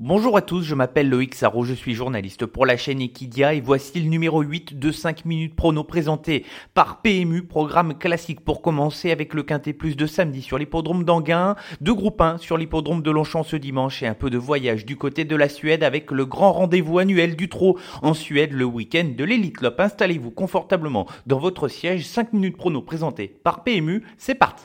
[0.00, 3.60] Bonjour à tous, je m'appelle Loïc Sarro, je suis journaliste pour la chaîne Equidia et
[3.60, 9.12] voici le numéro 8 de 5 minutes prono présenté par PMU, programme classique pour commencer
[9.12, 13.10] avec le Quintet Plus de samedi sur l'hippodrome d'Anguin, de groupe 1 sur l'hippodrome de
[13.12, 16.26] Longchamp ce dimanche et un peu de voyage du côté de la Suède avec le
[16.26, 19.78] grand rendez-vous annuel du trot en Suède le week-end de l'Elite Lop.
[19.78, 24.64] Installez-vous confortablement dans votre siège, 5 minutes prono présenté par PMU, c'est parti.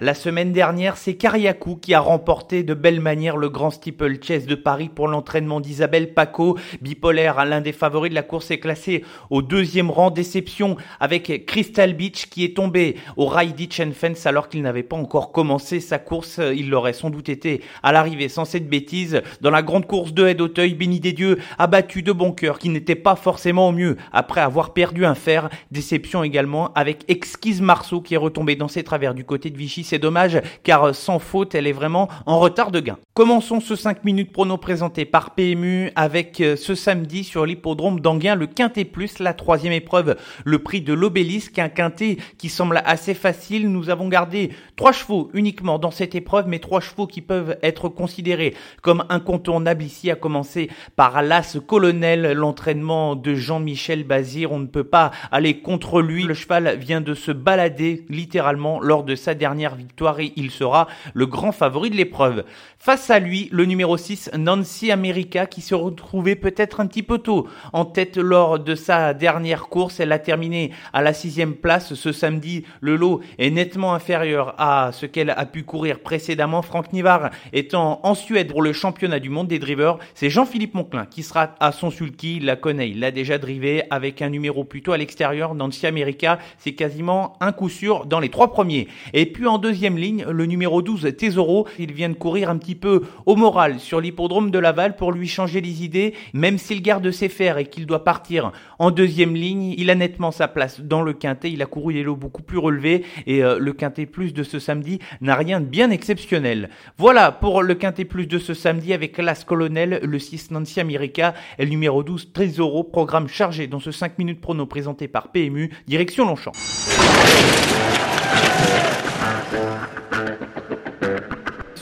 [0.00, 4.44] La semaine dernière, c'est Kariakou qui a remporté de belle manière le Grand Steeple Chase
[4.44, 6.58] de Paris pour l'entraînement d'Isabelle Paco.
[6.80, 10.10] Bipolaire, l'un des favoris de la course est classé au deuxième rang.
[10.10, 15.30] Déception avec Crystal Beach qui est tombé au Ditch Fence alors qu'il n'avait pas encore
[15.30, 16.40] commencé sa course.
[16.56, 19.22] Il l'aurait sans doute été à l'arrivée sans cette bêtise.
[19.42, 22.58] Dans la grande course de Haie d'Auteuil, Béni des Dieux a battu de bon cœur
[22.58, 25.50] qui n'était pas forcément au mieux après avoir perdu un fer.
[25.70, 29.83] Déception également avec Exquise Marceau qui est retombé dans ses travers du côté de Vichy
[29.84, 32.98] c'est dommage car sans faute, elle est vraiment en retard de gain.
[33.14, 38.34] Commençons ce 5 minutes prono présenté par PMU avec euh, ce samedi sur l'hippodrome d'Anguin
[38.34, 43.14] le Quintet Plus, la troisième épreuve, le prix de l'obélisque, un quintet qui semble assez
[43.14, 43.70] facile.
[43.70, 47.88] Nous avons gardé trois chevaux uniquement dans cette épreuve, mais trois chevaux qui peuvent être
[47.88, 54.52] considérés comme incontournables ici, à commencer par l'As Colonel, l'entraînement de Jean-Michel Bazir.
[54.52, 56.24] On ne peut pas aller contre lui.
[56.24, 60.88] Le cheval vient de se balader littéralement lors de sa dernière victoire et il sera
[61.12, 62.44] le grand favori de l'épreuve.
[62.78, 67.18] Face à lui, le numéro 6, Nancy America, qui se retrouvait peut-être un petit peu
[67.18, 70.00] tôt en tête lors de sa dernière course.
[70.00, 72.64] Elle a terminé à la sixième place ce samedi.
[72.80, 76.62] Le lot est nettement inférieur à ce qu'elle a pu courir précédemment.
[76.62, 79.98] Franck Nivard étant en Suède pour le championnat du monde des drivers.
[80.14, 82.36] C'est Jean-Philippe Monclin qui sera à son sulky.
[82.36, 85.54] Il la connaît, il l'a déjà drivé avec un numéro plutôt à l'extérieur.
[85.54, 88.88] Nancy America, c'est quasiment un coup sûr dans les trois premiers.
[89.12, 91.66] Et puis en deuxième ligne, le numéro 12, Tesoro.
[91.78, 95.26] Il vient de courir un petit peu au moral sur l'hippodrome de Laval pour lui
[95.26, 96.12] changer les idées.
[96.34, 100.32] Même s'il garde ses fers et qu'il doit partir en deuxième ligne, il a nettement
[100.32, 101.50] sa place dans le quintet.
[101.50, 104.58] Il a couru les lots beaucoup plus relevés et euh, le quintet plus de ce
[104.58, 106.68] samedi n'a rien de bien exceptionnel.
[106.98, 111.32] Voilà pour le quintet plus de ce samedi avec l'As Colonel, le 6 Nancy America
[111.58, 115.70] et le numéro 12 Tesoro, programme chargé dans ce 5 minutes prono présenté par PMU,
[115.86, 116.52] direction Longchamp.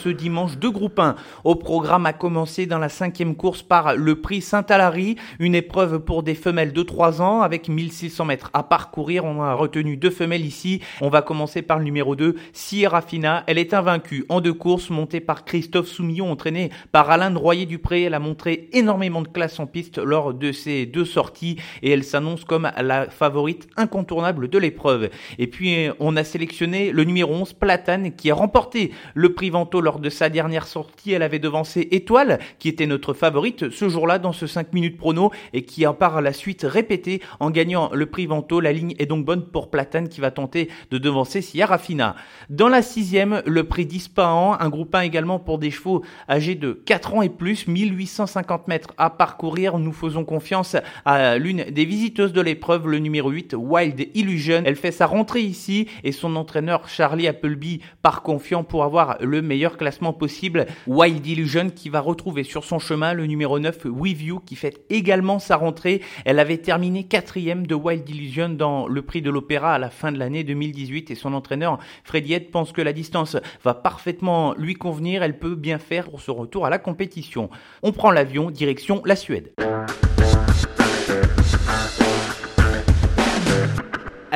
[0.02, 1.14] Ce dimanche de groupe 1
[1.44, 6.24] au programme a commencé dans la cinquième course par le prix Saint-Alary, une épreuve pour
[6.24, 9.24] des femelles de 3 ans avec 1600 mètres à parcourir.
[9.24, 10.80] On a retenu deux femelles ici.
[11.00, 13.44] On va commencer par le numéro 2, Sierra Fina.
[13.46, 18.02] Elle est invaincue en deux courses, montée par Christophe Soumillon, entraîné par Alain Royer-Dupré.
[18.02, 22.02] Elle a montré énormément de classe en piste lors de ces deux sorties et elle
[22.02, 25.10] s'annonce comme la favorite incontournable de l'épreuve.
[25.38, 29.80] Et puis on a sélectionné le numéro 11, Platane, qui a remporté le prix Vento
[29.80, 34.18] lors de sa dernière sortie, elle avait devancé Étoile, qui était notre favorite ce jour-là
[34.18, 38.06] dans ce 5 minutes prono et qui a par la suite répété en gagnant le
[38.06, 38.60] prix Vento.
[38.60, 42.16] La ligne est donc bonne pour Platane qui va tenter de devancer Sierra Fina.
[42.50, 46.72] Dans la sixième, le prix d'Ispahan, un groupe 1 également pour des chevaux âgés de
[46.72, 49.78] 4 ans et plus, 1850 mètres à parcourir.
[49.78, 54.62] Nous faisons confiance à l'une des visiteuses de l'épreuve, le numéro 8, Wild Illusion.
[54.64, 59.42] Elle fait sa rentrée ici et son entraîneur Charlie Appleby part confiant pour avoir le
[59.42, 60.66] meilleur classement possible.
[60.86, 65.40] Wild Illusion qui va retrouver sur son chemin le numéro 9 With qui fait également
[65.40, 66.02] sa rentrée.
[66.24, 70.12] Elle avait terminé quatrième de Wild Illusion dans le prix de l'opéra à la fin
[70.12, 74.74] de l'année 2018 et son entraîneur Freddy Ed pense que la distance va parfaitement lui
[74.74, 75.24] convenir.
[75.24, 77.50] Elle peut bien faire pour ce retour à la compétition.
[77.82, 79.52] On prend l'avion direction la Suède.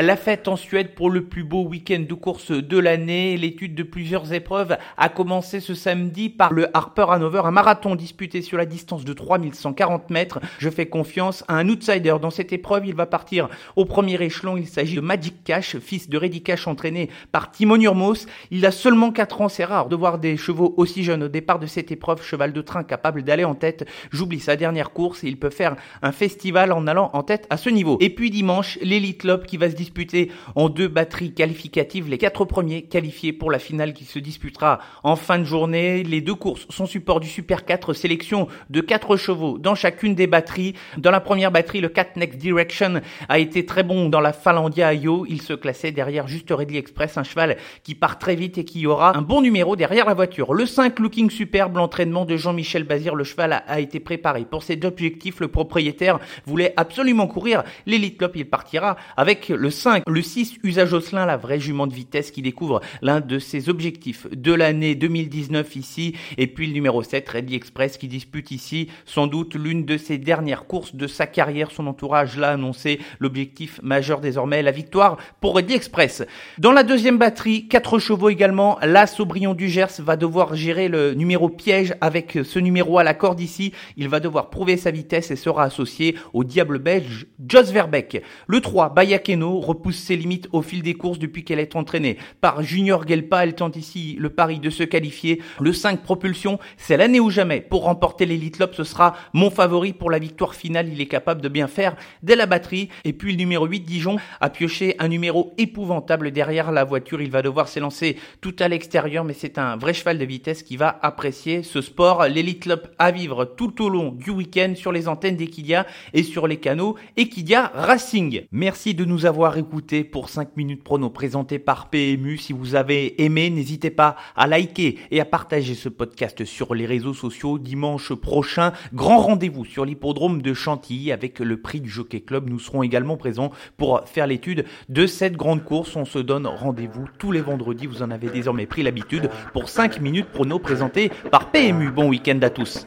[0.03, 3.35] La fête en Suède pour le plus beau week-end de course de l'année.
[3.39, 8.43] L'étude de plusieurs épreuves a commencé ce samedi par le Harper Hanover, un marathon disputé
[8.43, 10.39] sur la distance de 3140 mètres.
[10.59, 12.85] Je fais confiance à un outsider dans cette épreuve.
[12.85, 14.59] Il va partir au premier échelon.
[14.59, 18.27] Il s'agit de Magic Cash, fils de Reddy Cash entraîné par Timon Urmos.
[18.51, 19.49] Il a seulement 4 ans.
[19.49, 22.23] C'est rare de voir des chevaux aussi jeunes au départ de cette épreuve.
[22.23, 23.89] Cheval de train capable d'aller en tête.
[24.11, 27.57] J'oublie sa dernière course et il peut faire un festival en allant en tête à
[27.57, 27.97] ce niveau.
[28.01, 32.09] Et puis dimanche, l'Elite Lop qui va se disputé en deux batteries qualificatives.
[32.09, 36.03] Les quatre premiers qualifiés pour la finale qui se disputera en fin de journée.
[36.03, 40.27] Les deux courses sont support du Super 4, sélection de quatre chevaux dans chacune des
[40.27, 40.75] batteries.
[40.99, 44.89] Dans la première batterie, le 4 Next Direction a été très bon dans la Falandia
[44.89, 45.25] Ayo.
[45.29, 48.87] Il se classait derrière Juste Ready Express, un cheval qui part très vite et qui
[48.89, 50.53] aura un bon numéro derrière la voiture.
[50.53, 54.45] Le 5 Looking Superbe, l'entraînement de Jean-Michel Bazir, le cheval a, été préparé.
[54.45, 58.33] Pour cet objectif, le propriétaire voulait absolument courir l'Elite Club.
[58.35, 62.43] Il partira avec le 5, le 6 Usage Osselin, la vraie jument de vitesse qui
[62.43, 66.15] découvre l'un de ses objectifs de l'année 2019 ici.
[66.39, 70.19] Et puis le numéro 7, Ready Express, qui dispute ici sans doute l'une de ses
[70.19, 71.71] dernières courses de sa carrière.
[71.71, 72.99] Son entourage l'a annoncé.
[73.21, 76.25] L'objectif majeur désormais, la victoire pour Ready Express.
[76.59, 78.79] Dans la deuxième batterie, 4 chevaux également.
[78.83, 83.15] Là, Saubrion du Gers va devoir gérer le numéro piège avec ce numéro à la
[83.15, 83.73] corde ici.
[83.97, 88.23] Il va devoir prouver sa vitesse et sera associé au diable belge Jos Verbeek.
[88.47, 92.63] Le 3, Bayakeno, repousse ses limites au fil des courses depuis qu'elle est entraînée par
[92.63, 93.45] Junior Gelpa.
[93.45, 95.43] Elle tente ici le pari de se qualifier.
[95.61, 97.61] Le 5, Propulsion, c'est l'année ou jamais.
[97.61, 100.89] Pour remporter l'Elite Lop, ce sera mon favori pour la victoire finale.
[100.91, 102.89] Il est capable de bien faire dès la batterie.
[103.05, 107.21] Et puis le numéro 8, Dijon, a pioché un numéro épouvantable derrière la voiture.
[107.21, 110.77] Il va devoir s'élancer tout à l'extérieur, mais c'est un vrai cheval de vitesse qui
[110.77, 112.25] va apprécier ce sport.
[112.29, 116.47] L'Elite Lop à vivre tout au long du week-end sur les antennes d'Equidia et sur
[116.47, 118.43] les canaux Equidia Racing.
[118.53, 122.37] Merci de nous avoir écoutés pour 5 minutes prono présenté par PMU.
[122.39, 126.87] Si vous avez aimé, n'hésitez pas à liker et à partager ce podcast sur les
[126.87, 127.59] réseaux sociaux.
[127.59, 132.49] Dimanche prochain, grand rendez-vous sur l'hippodrome de Chantilly avec le prix du Jockey Club.
[132.49, 135.97] Nous serons également présents pour faire l'étude de cette grande course.
[135.97, 137.87] On se donne rendez-vous tous les vendredis.
[137.87, 141.91] Vous en avez désormais pris l'habitude pour 5 minutes prono présenté par PMU.
[141.91, 142.87] Bon week-end à tous.